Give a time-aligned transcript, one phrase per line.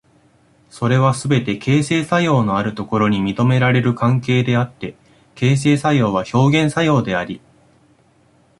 [0.71, 4.95] それはすべて形成作用のあるところに認められる関係であって、
[5.35, 7.39] 形成作用は表現作用であり、